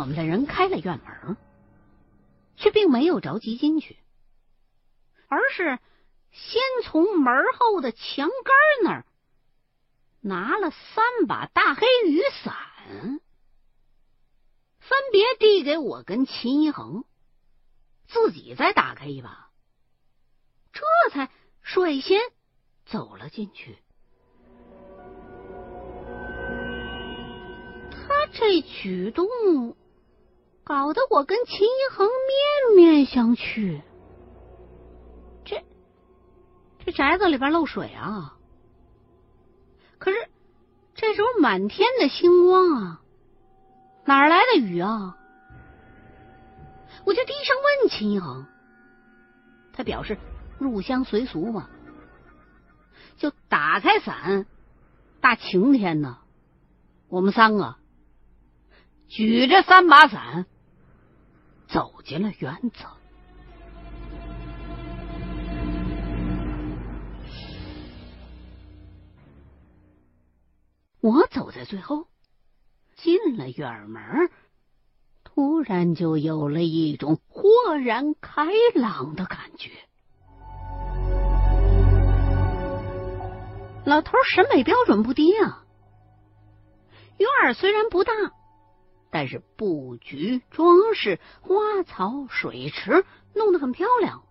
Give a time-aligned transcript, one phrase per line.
[0.00, 1.36] 我们的人开了院门，
[2.56, 3.98] 却并没有着急进去，
[5.28, 5.78] 而是
[6.32, 9.04] 先从门后的墙根那儿
[10.22, 13.20] 拿了三把大黑雨伞，
[14.78, 17.04] 分别递给我跟秦一恒，
[18.08, 19.50] 自己再打开一把，
[20.72, 20.80] 这
[21.12, 21.28] 才
[21.60, 22.22] 率先
[22.86, 23.76] 走了进去。
[27.90, 29.26] 他这举动
[30.70, 33.80] 搞得我跟秦一恒面面相觑。
[35.44, 35.64] 这
[36.78, 38.36] 这宅子里边漏水啊！
[39.98, 40.28] 可是
[40.94, 43.02] 这时候满天的星光啊，
[44.04, 45.16] 哪来的雨啊？
[47.04, 48.46] 我就低声问秦一恒，
[49.72, 50.16] 他表示
[50.60, 51.68] 入乡随俗嘛，
[53.16, 54.46] 就打开伞。
[55.20, 56.18] 大晴天呢，
[57.08, 57.74] 我们三个。
[59.08, 60.46] 举着三把伞
[61.72, 62.84] 走进了园子。
[71.00, 72.08] 我走在最后，
[72.96, 74.02] 进了院门，
[75.24, 79.70] 突然就有了一种豁然开朗的感觉。
[83.86, 85.64] 老头审美标准不低啊，
[87.16, 88.12] 院儿虽然不大。
[89.10, 94.22] 但是布局、装饰、花草、水池弄得很漂亮。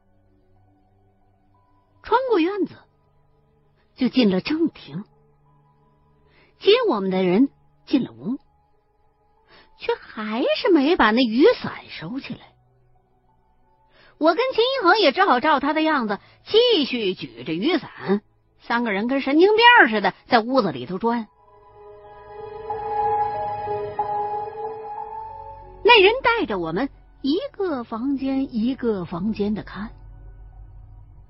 [2.02, 2.76] 穿过院子，
[3.96, 5.04] 就进了正厅。
[6.60, 7.50] 接我们的人
[7.86, 8.38] 进了屋，
[9.78, 12.40] 却还是没把那雨伞收起来。
[14.18, 18.22] 我跟秦一恒也只好照他的样子，继续举着雨伞，
[18.60, 21.28] 三个人跟神经病似的在屋子里头转。
[25.90, 26.88] 那人带着我们
[27.24, 29.90] 一个房间一个房间的看，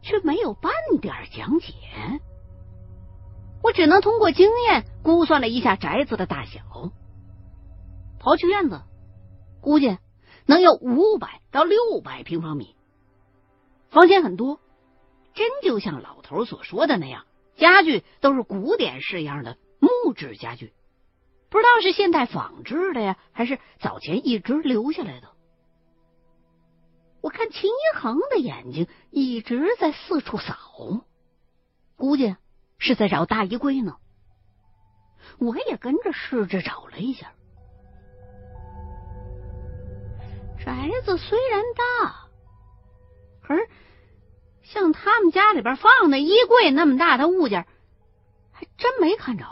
[0.02, 1.74] 却没有半点讲解。
[3.64, 6.60] 我只能通过经验估算了一下宅子的大小，
[8.20, 8.82] 刨去院子，
[9.62, 9.98] 估计
[10.46, 12.76] 能有五百到六百平方米。
[13.90, 14.60] 房间很多，
[15.36, 17.24] 真就像老头所说的那样，
[17.56, 20.74] 家具都是古典式样的木质家具。
[21.50, 25.28] 不知道是现代仿制的呀，还是早前一直留下来的。
[27.22, 31.04] 我看秦一恒的眼睛一直在四处扫，
[31.96, 32.36] 估计
[32.78, 33.98] 是在找大衣柜呢。
[35.38, 37.34] 我也跟着试着找了一下。
[40.64, 42.28] 宅子虽然大，
[43.42, 43.68] 可是
[44.62, 47.66] 像他们家里边放的衣柜那么大的物件，
[48.52, 49.46] 还真没看着。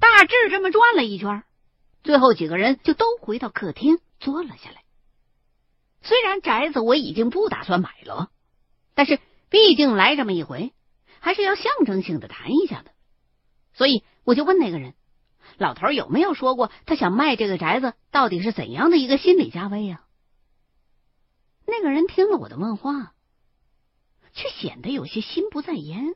[0.00, 1.44] 大致这么转了一圈，
[2.02, 4.84] 最后几个人就都回到客厅坐了下来。
[6.02, 8.30] 虽然宅子我已经不打算买了，
[8.94, 9.18] 但是
[9.50, 10.72] 毕竟来这么一回，
[11.20, 12.92] 还是要象征性的谈一下的。
[13.74, 14.94] 所以我就问那个人
[15.58, 20.04] ：“老头有没有说过他想卖这个宅子到底是怎样的一个心理价位呀？”
[21.66, 23.14] 那个人听了我的问话，
[24.32, 26.14] 却显得有些心不在焉。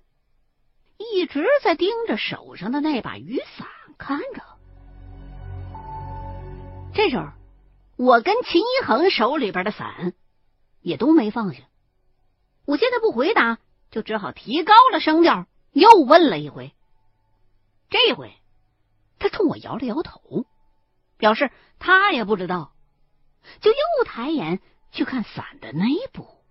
[1.02, 3.66] 一直在盯着手上的那把雨伞
[3.98, 4.42] 看着。
[6.94, 7.26] 这时候，
[7.96, 10.12] 我跟秦一恒手里边的伞
[10.80, 11.62] 也都没放下。
[12.66, 13.58] 我现在不回答，
[13.90, 16.74] 就只好提高了声调，又问了一回。
[17.88, 18.32] 这回，
[19.18, 20.46] 他冲我摇了摇头，
[21.16, 22.72] 表示他也不知道，
[23.60, 24.60] 就又抬眼
[24.90, 26.41] 去看伞的内部。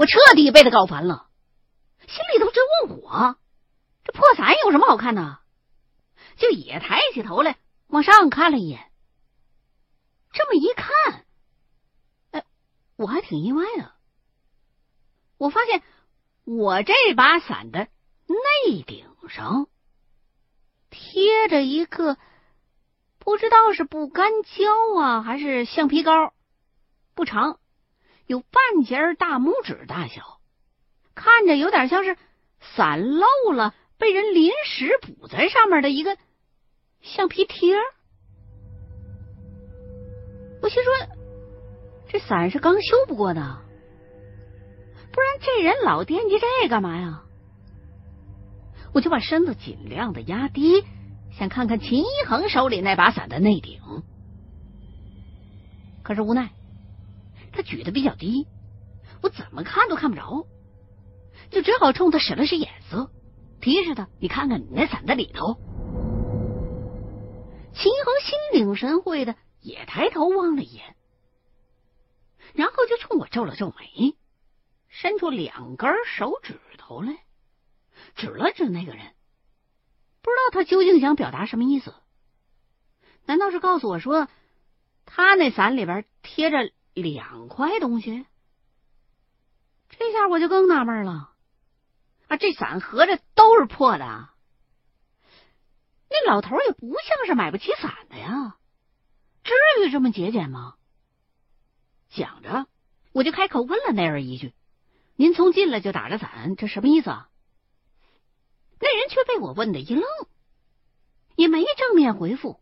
[0.00, 1.28] 我彻底被他搞烦了，
[2.08, 3.36] 心里头直问火。
[4.02, 5.40] 这破伞有什么好看的？
[6.38, 8.90] 就也抬起头来往上看了一眼。
[10.32, 11.26] 这么一看，
[12.30, 12.46] 哎，
[12.96, 13.92] 我还挺意外的。
[15.36, 15.82] 我发现
[16.44, 17.80] 我这把伞的
[18.26, 19.66] 内顶上
[20.88, 22.16] 贴着一个
[23.18, 26.32] 不知道是不干胶啊还是橡皮膏，
[27.14, 27.60] 不长。
[28.30, 30.38] 有半截大拇指大小，
[31.16, 32.16] 看着有点像是
[32.60, 36.16] 伞漏了，被人临时补在上面的一个
[37.00, 37.74] 橡皮贴。
[40.62, 40.92] 我心说，
[42.08, 43.40] 这伞是刚修不过的，
[45.10, 47.24] 不然这人老惦记这干嘛呀？
[48.94, 50.84] 我就把身子尽量的压低，
[51.32, 53.80] 想看看秦一恒手里那把伞的内顶，
[56.04, 56.52] 可是无奈。
[57.60, 58.46] 他举的比较低，
[59.22, 60.46] 我怎么看都看不着，
[61.50, 63.10] 就只好冲他使了使眼色，
[63.60, 65.56] 提示他：“你看看你那伞在里头。”
[67.74, 70.96] 秦一恒心领神会的也抬头望了一眼，
[72.54, 74.16] 然后就冲我皱了皱眉，
[74.88, 77.18] 伸出两根手指头来，
[78.14, 79.04] 指了指那个人，
[80.22, 81.94] 不知道他究竟想表达什么意思？
[83.26, 84.28] 难道是告诉我说
[85.04, 88.26] 他那伞里边贴着两块东西？
[89.88, 91.32] 这下我就更纳闷了
[92.28, 92.36] 啊！
[92.36, 94.28] 这伞合着都是破的。
[96.08, 98.56] 那老头也不像是买不起伞的呀，
[99.42, 99.52] 至
[99.84, 100.74] 于这么节俭吗？
[102.08, 102.66] 想着，
[103.12, 104.54] 我就开口问了那人一句
[105.16, 107.28] ：“您从进来就打着伞，这什么意思？”啊？”
[108.80, 110.04] 那人却被我问的一愣，
[111.36, 112.60] 也没正面回复，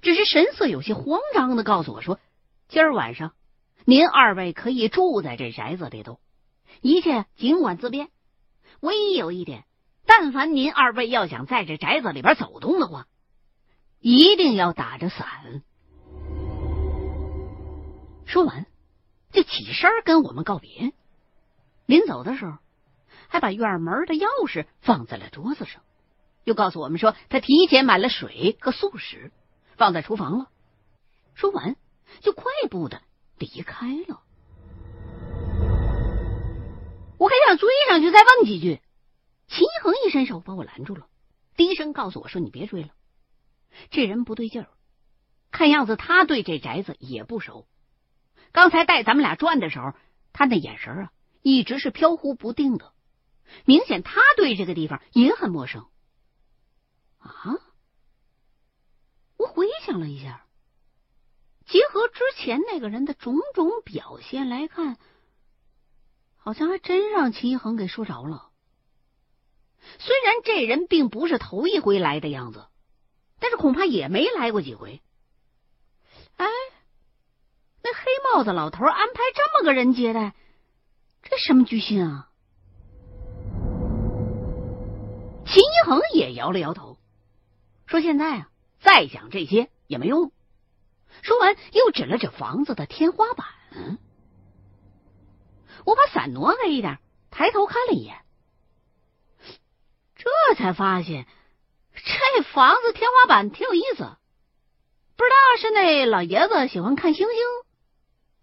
[0.00, 2.18] 只是神色有些慌张的告诉我说
[2.72, 3.34] ：“今儿晚上，
[3.84, 6.20] 您二位可以住在这宅子里头，
[6.80, 8.08] 一切尽管自便，
[8.80, 9.66] 唯一有一点。”
[10.08, 13.06] 但凡您二位要想在这宅子里边走动的话，
[14.00, 15.62] 一定要打着伞。
[18.24, 18.64] 说完，
[19.32, 20.94] 就起身跟我们告别。
[21.84, 22.56] 临走的时候，
[23.28, 25.82] 还把院门的钥匙放在了桌子上，
[26.44, 29.30] 又告诉我们说他提前买了水和素食，
[29.76, 30.48] 放在厨房了。
[31.34, 31.76] 说完，
[32.20, 33.02] 就快步的
[33.38, 34.22] 离开了。
[37.18, 38.80] 我还想追上去再问几句。
[39.48, 41.08] 秦一恒一伸手把我拦住了，
[41.56, 42.88] 低声告诉我说：“你别追了，
[43.90, 44.68] 这人不对劲儿，
[45.50, 47.68] 看样子他对这宅子也不熟。
[48.50, 49.92] 刚才带咱们俩转的时候，
[50.32, 51.12] 他那眼神啊，
[51.42, 52.92] 一直是飘忽不定的，
[53.66, 55.86] 明显他对这个地方也很陌生。”
[57.20, 57.58] 啊！
[59.36, 60.46] 我回想了一下，
[61.66, 64.96] 结合之前那个人的种种表现来看，
[66.36, 68.50] 好像还真让秦一恒给说着了。
[69.98, 72.66] 虽然这人并不是头一回来的样子，
[73.40, 75.00] 但是恐怕也没来过几回。
[76.36, 76.46] 哎，
[77.82, 78.00] 那黑
[78.32, 80.34] 帽子老头安排这么个人接待，
[81.22, 82.28] 这什么居心啊？
[85.44, 86.96] 秦一恒也摇了摇头，
[87.86, 88.50] 说：“现在啊，
[88.80, 90.32] 再想这些也没用。”
[91.20, 93.46] 说完，又指了指房子的天花板。
[95.84, 96.98] 我把伞挪开一点，
[97.30, 98.16] 抬头看了一眼。
[100.16, 101.26] 这才发现，
[101.94, 104.16] 这房子天花板挺有意思。
[105.16, 107.36] 不知道是那老爷子喜欢看星星。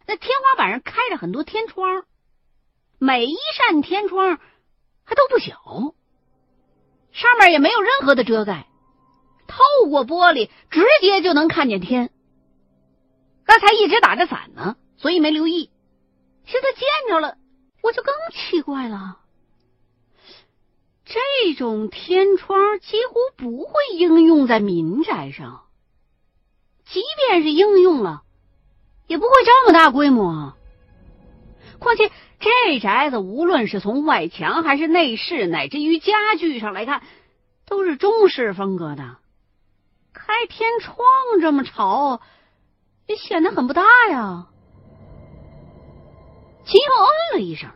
[0.06, 2.04] 那天花板上开着很多天窗，
[2.98, 4.40] 每一扇天窗
[5.04, 5.54] 还都不小，
[7.12, 8.68] 上面也没有任何的遮盖，
[9.48, 12.12] 透过玻璃直接就能看见天。
[13.50, 15.72] 刚才一直打着伞呢，所以没留意。
[16.46, 17.36] 现在见着了，
[17.82, 19.18] 我就更奇怪了。
[21.04, 25.64] 这种天窗几乎不会应用在民宅上，
[26.86, 28.22] 即便是应用了，
[29.08, 30.54] 也不会这么大规模。
[31.80, 37.02] 况且这宅子无论是从外墙还是内饰，乃至于家具上来看，
[37.66, 39.18] 都是中式风格的。
[40.14, 41.00] 开天窗
[41.42, 42.22] 这么潮，
[43.10, 44.48] 也显得很不大呀。
[46.64, 47.72] 秦又嗯了一声，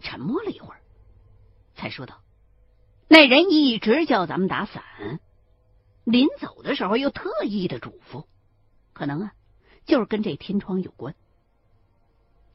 [0.00, 0.80] 沉默了一会儿，
[1.74, 2.22] 才说道。
[3.08, 4.82] 那人一直叫咱们打伞，
[6.04, 8.24] 临走的时候又特意的嘱咐，
[8.94, 9.32] 可能啊，
[9.84, 11.14] 就是跟这天窗有关。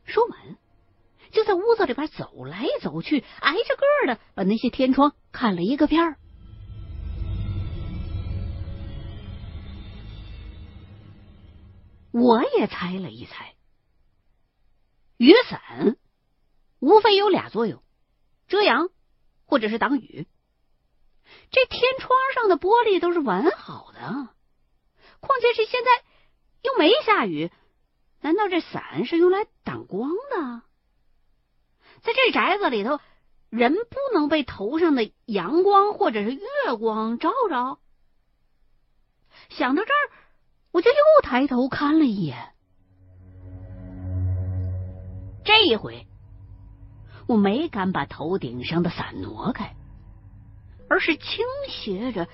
[0.04, 0.58] 说完，
[1.30, 6.18] 就在屋子里边走来走去，挨着个的把那些天窗看了一个遍儿。
[12.20, 13.56] 我也猜了一猜，
[15.18, 15.98] 雨伞
[16.80, 17.84] 无非有俩作用：
[18.48, 18.90] 遮阳
[19.46, 20.28] 或者是挡雨。
[21.52, 24.00] 这天窗上的玻璃都是完好的，
[25.20, 25.90] 况且是现在
[26.64, 27.52] 又没下雨，
[28.22, 30.62] 难道这伞是用来挡光的？
[32.02, 33.00] 在这宅子里头，
[33.50, 37.80] 人不能被头上的阳光或者是月光照着。
[39.50, 40.07] 想到这儿，
[40.72, 42.54] 我就又抬头看了一眼。
[45.44, 46.08] 这一回，
[47.28, 49.76] 我没敢把头顶上的伞挪开。
[50.90, 52.30] 而是倾斜着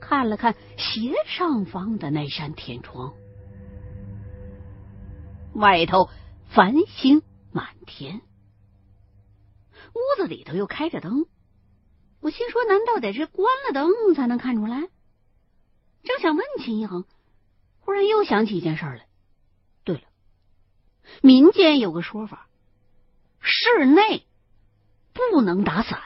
[0.00, 3.12] 看了看斜上方的那扇天窗，
[5.52, 6.08] 外头
[6.46, 8.20] 繁星满天，
[9.94, 11.26] 屋子里头又开着灯。
[12.20, 14.88] 我心说，难道得是关了灯才能看出来？
[16.04, 17.04] 正想问秦一恒，
[17.82, 19.06] 忽然又想起一件事来。
[19.84, 20.02] 对了，
[21.20, 22.48] 民间有个说法，
[23.40, 24.24] 室内
[25.12, 26.00] 不能打伞。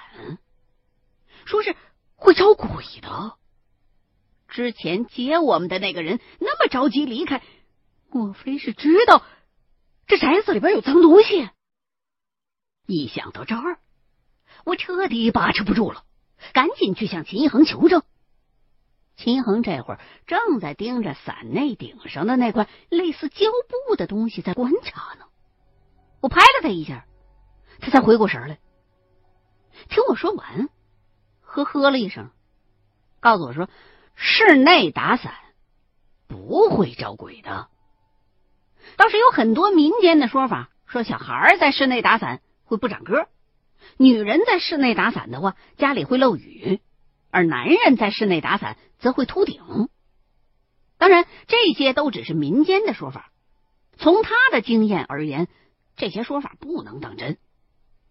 [1.45, 1.77] 说是
[2.17, 3.37] 会招鬼的。
[4.49, 7.43] 之前接我们的那个人那么着急离开，
[8.09, 9.23] 莫非是知道
[10.07, 11.49] 这宅子里边有脏东西？
[12.87, 13.79] 一想到这儿，
[14.65, 16.05] 我彻底把持不住了，
[16.53, 18.03] 赶紧去向秦一恒求证。
[19.17, 23.47] 秦恒这会儿正在盯着伞内顶上的那块类似胶
[23.89, 25.25] 布的东西在观察呢。
[26.21, 27.07] 我拍了他一下，
[27.81, 28.59] 他才回过神来。
[29.89, 30.69] 听我说完，
[31.41, 32.31] 呵呵了一声，
[33.21, 33.69] 告诉我说
[34.15, 35.35] ：“室内打伞
[36.27, 37.69] 不会招鬼的。
[38.97, 43.29] 倒是有很多民间的说法，说小孩在室内打伞会不长个，
[43.97, 46.81] 女人在室内打伞的话，家里会漏雨，
[47.31, 49.61] 而男人在室内打伞则会秃顶。
[50.99, 53.31] 当然，这些都只是民间的说法。
[53.99, 55.49] 从他的经验而言，
[55.97, 57.39] 这些说法不能当真。”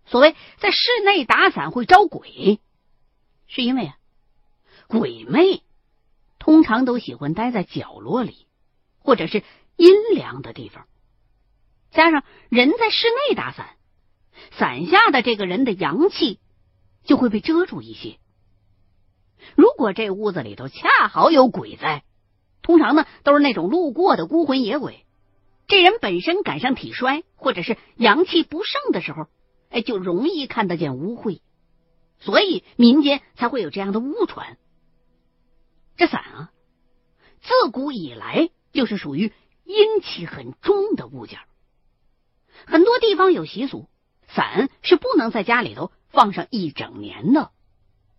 [0.08, 2.60] 所谓在室内打伞会招鬼，
[3.48, 3.98] 是因为啊，
[4.88, 5.64] 鬼魅
[6.38, 8.46] 通常都喜欢待在角落里
[9.00, 9.44] 或者是
[9.78, 10.86] 阴凉的地方，
[11.90, 13.78] 加上人在室内打伞，
[14.52, 16.40] 伞下的这个人的阳气
[17.04, 18.20] 就会被遮住一些。
[19.56, 22.04] 如果这屋子里头恰好有鬼在，
[22.62, 25.06] 通常呢都是那种路过的孤魂野鬼，
[25.68, 29.28] 这人本身赶上体衰或者是阳气不盛的时候。
[29.72, 31.42] 哎，就容易看得见污秽，
[32.20, 34.58] 所以民间才会有这样的误传。
[35.98, 36.52] 这伞啊，
[37.42, 39.34] 自古以来就是属于
[39.66, 41.40] 阴气很重的物件。
[42.68, 43.90] 很多地方有习俗，
[44.30, 47.52] 伞是不能在家里头放上一整年的，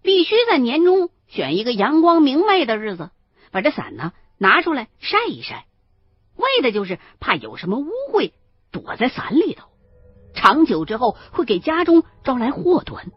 [0.06, 3.10] 必须在年中选一个阳光明媚的日子，
[3.50, 5.66] 把这伞呢拿出来晒一晒，
[6.36, 8.30] 为的就是怕有什么污秽
[8.70, 9.66] 躲在伞里头。
[10.32, 13.10] 长久之后会给家中招来祸端，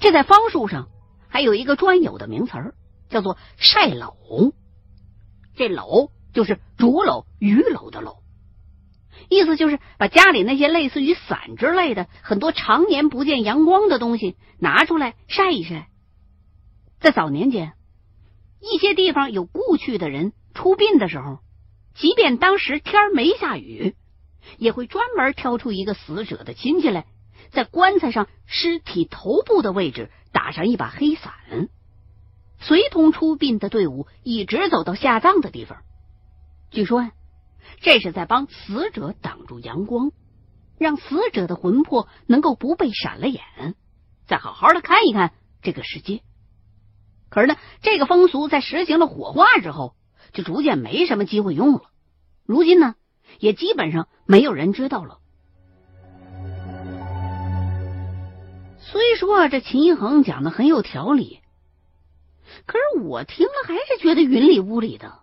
[0.00, 0.88] 这在方术上
[1.28, 2.74] 还有一个专有的名词儿，
[3.10, 4.54] 叫做“晒篓”。
[5.56, 8.16] 这篓就是竹篓、鱼篓的篓，
[9.28, 15.88] 意思就是把家里那些类似于伞之类的很多常年不见阳光的东西拿出来晒一晒。
[17.00, 17.72] 在早年间，
[18.60, 21.38] 一些地方有故去的人出殡的时候，
[21.94, 23.94] 即便当时天没下雨。
[24.58, 27.04] 也会专门挑出一个死者的亲戚来，
[27.50, 31.32] 在棺材上尸体头部的位置打上一把黑伞，
[32.60, 35.78] 随同出殡的队伍一直走到下葬的地方。
[36.70, 37.10] 据说呀，
[37.80, 40.12] 这是在帮死者挡住阳光，
[40.78, 43.42] 让死者的魂魄能够不被闪了眼，
[44.26, 45.32] 再好好的看一看
[45.62, 46.22] 这个世界。
[47.28, 49.94] 可是呢，这个风俗在实行了火化之后，
[50.32, 51.82] 就逐渐没什么机会用了。
[52.44, 52.94] 如今呢？
[53.40, 55.18] 也基本上没有人知道了。
[58.78, 61.40] 虽说这秦一恒讲的很有条理，
[62.66, 65.18] 可是我听了还是觉得云里雾里的。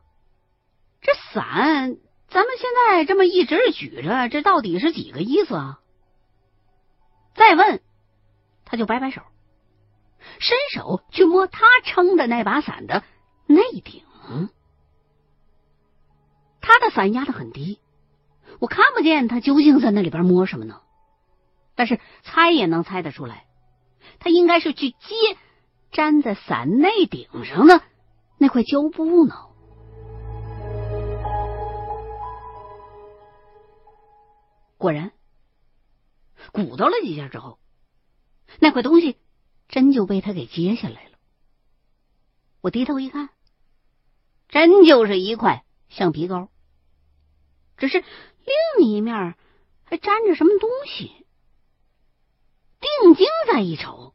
[1.02, 1.96] 这伞，
[2.34, 5.80] 咱们现在这么一直举着，这到底是几个意思啊？
[7.36, 7.80] 再问，
[8.66, 9.22] 他就摆摆手，
[10.40, 13.04] 伸手去摸他撑的那把伞的
[13.46, 14.02] 内顶。
[16.60, 17.80] 他的伞压的很低。
[18.60, 20.82] 我看不见他究竟在那里边摸什么呢，
[21.76, 23.46] 但是猜也能猜得出来，
[24.20, 24.98] 他应该是去接
[25.92, 27.82] 粘在伞内顶上的
[28.40, 29.53] 那块胶布呢。
[34.84, 35.14] 果然，
[36.52, 37.58] 鼓捣了几下之后，
[38.60, 39.18] 那块东西
[39.70, 41.12] 真就被他给揭下来了。
[42.60, 43.30] 我低头一看，
[44.50, 46.50] 真就是一块橡皮膏，
[47.78, 48.04] 只是。
[48.78, 49.36] 另一面
[49.86, 51.26] 还粘着什么东西，
[52.82, 54.14] 定睛再一瞅，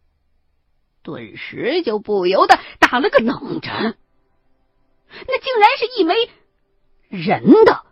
[1.03, 3.97] 顿时就不由得打了个冷战。
[5.09, 6.15] 那竟然是一枚
[7.09, 7.87] 人的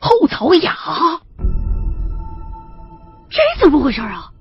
[0.00, 1.22] 后槽牙，
[3.30, 4.32] 这怎么回事啊？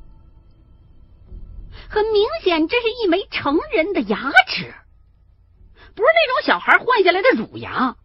[1.89, 4.17] 很明显，这是一枚成人的牙
[4.47, 4.73] 齿，
[5.95, 7.95] 不是那种小孩换下来的乳牙。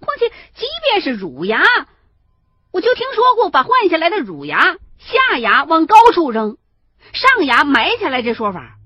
[0.00, 1.62] 况且，即便是乳牙。
[2.70, 6.56] 我就听说过把换下来的乳牙下牙往高处扔，
[7.12, 8.76] 上牙埋起来这说法。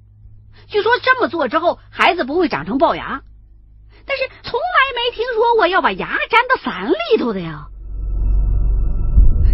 [0.68, 3.22] 据说这么做之后，孩子不会长成龅牙，
[4.06, 7.68] 但是从来没听说过要把牙粘到伞里头的呀。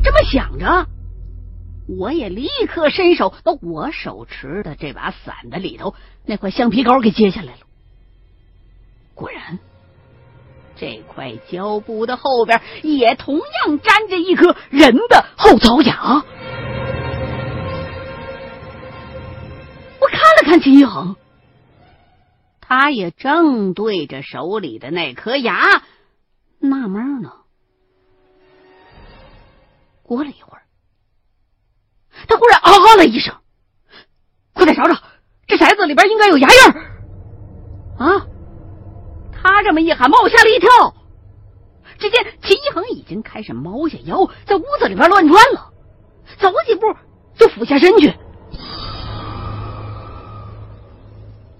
[0.02, 0.86] 这么想着，
[1.98, 5.94] 我也立刻伸手把我手持的这把伞的里头
[6.24, 7.60] 那块橡皮膏给揭下来了。
[9.14, 9.58] 果然。
[10.74, 16.24] 这块胶布的后边也同样粘着一颗人的后槽牙。
[20.00, 21.14] 我看了看秦一恒，
[22.60, 25.84] 他也正对着手里的那颗牙
[26.58, 27.32] 纳闷呢。
[30.02, 30.61] 过了一会儿，
[32.28, 33.34] 他忽然啊了一声
[34.54, 35.02] ：“快点找找，
[35.46, 36.88] 这骰子里边应该有牙印儿。”
[37.98, 38.26] 啊！
[39.32, 40.68] 他这么一喊，把我吓了一跳。
[41.98, 45.72] 只见秦一恒已经开始猫下腰，在屋子里边乱转了，
[46.38, 46.96] 走几步
[47.34, 48.12] 就俯下身去。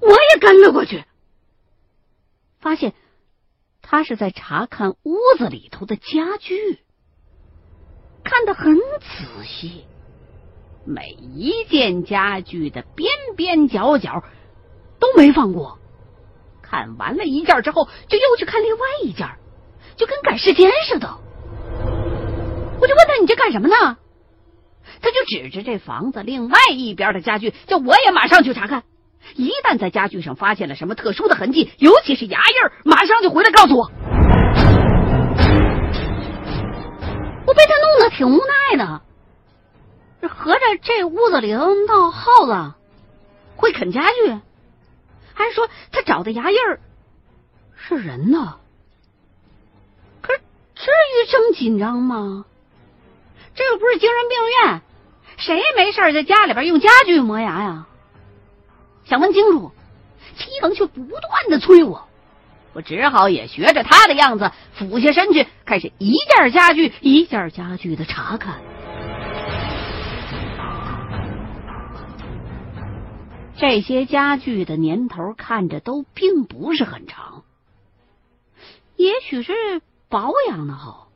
[0.01, 1.05] 我也跟了过去，
[2.61, 2.93] 发现
[3.83, 6.81] 他是在查看屋子里头的家具，
[8.25, 9.87] 看得很仔细，
[10.85, 14.23] 每一件家具的边边角角
[14.99, 15.79] 都没放过。
[16.63, 19.29] 看完了一件之后，就又去看另外一件，
[19.97, 21.09] 就跟赶时间似的。
[22.81, 23.75] 我就问他：“你这干什么呢？”
[25.01, 28.83] 他就指着这房子另外一边的家具，叫我也马上去查看。
[29.37, 32.45] 一旦在家具上发现了什么特殊的痕迹，尤其是牙印
[32.85, 33.91] 马上就回来告诉我。
[37.47, 39.03] 我被他弄得挺无奈的，
[40.23, 42.75] 这合着这屋子里头闹耗子
[43.57, 44.39] 会啃家具。
[45.35, 46.79] 还是说他找的牙印儿
[47.75, 48.59] 是人呢，
[50.21, 50.39] 可是
[50.77, 52.45] 至于这么紧张吗？
[53.57, 54.81] 这又不是精神病院，
[55.39, 57.87] 谁没事在家里边用家具磨牙呀？
[59.05, 59.73] 想问清楚，
[60.37, 62.07] 齐鹏却不断的催我，
[62.75, 68.61] 我只好也学着他的样子俯下身去，开始一件家具一件家具的查看。
[73.63, 77.45] 这些家具的年头看着都并不是很长，
[78.97, 81.13] 也许是保养的好。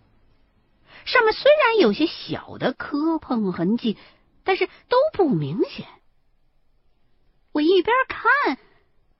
[1.05, 3.99] 上面虽然有些小的磕碰痕迹，
[4.45, 5.87] 但是都不明显。
[7.51, 8.59] 我一边看，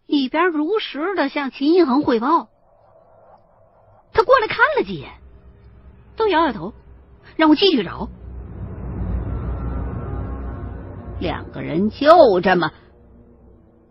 [0.07, 2.49] 一边如实的向秦一恒汇报。
[4.13, 5.11] 他过来看了几眼，
[6.15, 6.73] 都摇摇头，
[7.35, 8.09] 让我继续找。
[11.19, 12.71] 两个人就这么。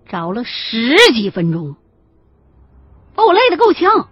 [0.10, 1.76] 找了十几分钟，
[3.16, 4.10] 把我累得够呛。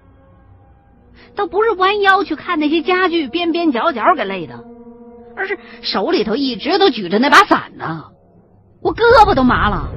[1.36, 4.64] 倒不是弯腰去看那些家具边边角角给累的，
[5.36, 8.12] 而是手里头一直都举着那把伞呢，
[8.82, 9.92] 我胳膊都麻了。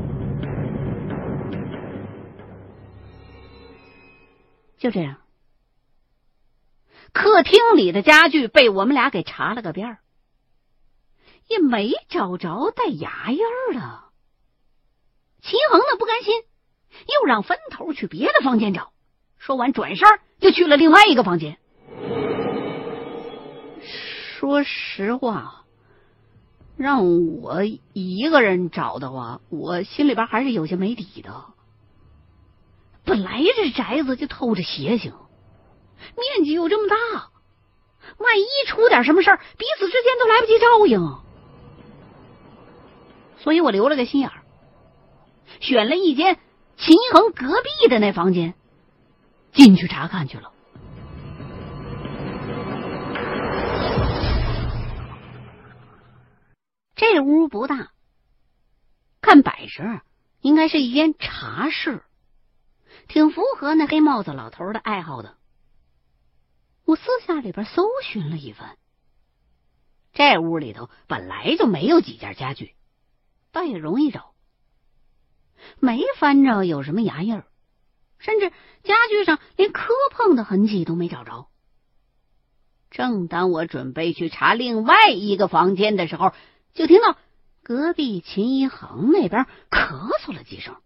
[4.78, 5.16] 就这样，
[7.12, 9.98] 客厅里的家具被我们俩给查了个遍儿，
[11.48, 13.38] 也没找着带牙印
[13.78, 14.05] 的。
[15.42, 16.34] 秦恒呢不甘心，
[17.20, 18.92] 又让分头去别的房间找。
[19.38, 20.08] 说完，转身
[20.40, 21.58] 就去了另外一个房间。
[23.80, 25.64] 说实话，
[26.76, 31.44] 让我一个人找的话，我心里边还是有些没底的。
[33.04, 35.12] 本来这宅子就透着邪性，
[36.16, 36.96] 面积又这么大，
[38.18, 41.18] 万一出点什么事儿，彼此之间都来不及照应。
[43.38, 44.42] 所以我留了个心眼儿。
[45.60, 46.38] 选了一间
[46.76, 48.54] 秦恒隔壁的那房间，
[49.52, 50.52] 进去查看去了。
[56.94, 57.90] 这屋不大，
[59.20, 59.82] 看摆设
[60.40, 62.02] 应该是一间茶室，
[63.08, 65.36] 挺符合那黑帽子老头的爱好的。
[66.84, 68.76] 我私下里边搜寻了一番，
[70.12, 72.74] 这屋里头本来就没有几件家具，
[73.52, 74.35] 倒也容易找。
[75.80, 77.46] 没翻着有什么牙印儿，
[78.18, 78.50] 甚至
[78.82, 81.48] 家具上连磕碰的痕迹都没找着。
[82.90, 86.32] 正当我准备去查另外一个房间的时候，
[86.74, 87.18] 就听到
[87.62, 90.76] 隔壁秦一恒那边咳嗽了几声。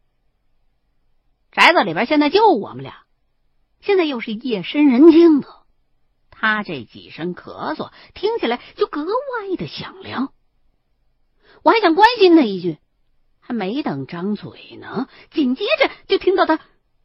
[1.52, 3.04] 宅子里边现在就我们俩，
[3.80, 5.48] 现在又是夜深人静的，
[6.30, 10.32] 他这几声咳嗽听起来就格外的响亮。
[11.62, 12.78] 我还想关心他一句。
[13.50, 16.54] 还没等张嘴呢，紧接着就听到他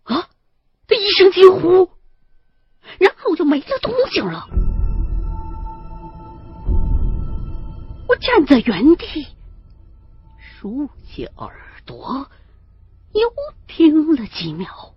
[0.04, 0.30] 啊
[0.86, 1.90] 的一声惊呼，
[3.00, 4.48] 然后就没了动静了。
[8.08, 9.26] 我站在原地，
[10.38, 11.52] 竖起耳
[11.84, 12.30] 朵，
[13.12, 13.22] 又
[13.66, 14.94] 听了几秒，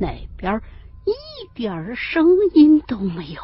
[0.00, 0.60] 那边
[1.04, 1.12] 一
[1.54, 3.42] 点声音都没有，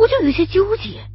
[0.00, 1.08] 我就有些纠结。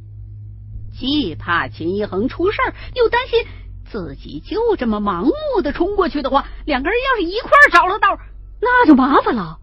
[1.00, 3.46] 既怕秦一恒出事儿，又担心
[3.90, 8.18] 自己就这么盲目的冲过去的话，两个人要是一块找了道，
[8.60, 9.58] 那就麻烦了。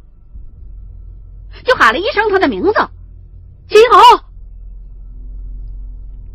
[1.64, 2.74] 就喊了一声他的名字
[3.70, 4.02] ：“秦一恒，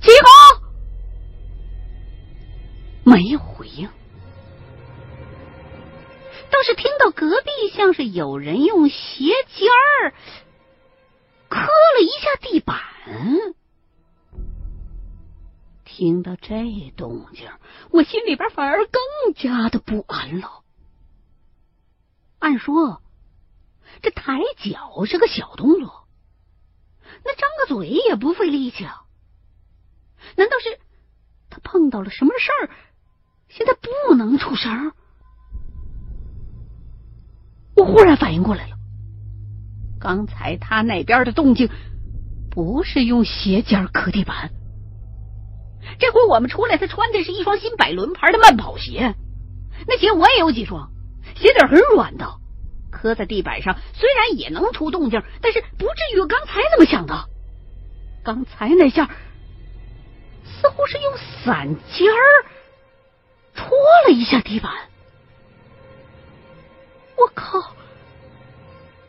[0.00, 0.62] 秦一恒。”
[3.04, 3.88] 没有回应，
[6.48, 10.14] 倒是听到隔壁像是有人用鞋尖儿
[11.48, 12.78] 磕了一下地板。
[15.94, 17.50] 听到这动静，
[17.90, 20.62] 我心里边反而更加的不安了。
[22.38, 23.02] 按说，
[24.00, 26.08] 这抬脚是个小动作，
[27.22, 29.02] 那张个嘴也不费力气啊。
[30.34, 30.80] 难道是
[31.50, 32.70] 他碰到了什么事儿，
[33.50, 34.92] 现在不能出声？
[37.76, 38.76] 我忽然反应过来了，
[40.00, 41.68] 刚才他那边的动静
[42.50, 44.52] 不是用鞋尖磕地板。
[45.98, 49.14] 这回我们出来，他穿的是一双新百伦牌的慢跑鞋，
[49.86, 50.90] 那鞋我也有几双，
[51.36, 52.26] 鞋底很软的，
[52.90, 57.14] 磕在地板上虽然也能出动静，但是不至于刚才那么响的。
[58.24, 59.10] 刚才那下
[60.44, 61.12] 似乎是用
[61.44, 62.44] 伞尖儿
[63.54, 64.72] 戳了一下地板。
[67.16, 67.60] 我靠！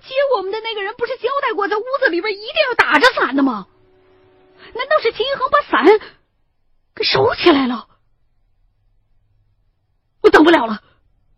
[0.01, 3.67] 接我们的那个人不是交代过，在屋子里边一定要打着伞的吗？
[4.73, 5.85] 难道是秦一恒把伞？
[6.95, 7.87] 给收起来了，
[10.21, 10.81] 我等不了了，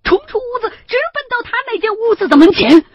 [0.04, 2.86] 冲出屋子，直奔到他那间屋子的门前。